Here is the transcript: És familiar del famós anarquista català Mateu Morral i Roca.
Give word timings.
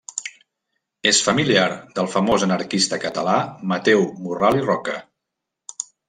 És 1.09 1.17
familiar 1.25 1.65
del 1.99 2.07
famós 2.13 2.45
anarquista 2.47 2.99
català 3.03 3.35
Mateu 3.73 4.01
Morral 4.23 4.57
i 4.63 4.65
Roca. 4.71 4.97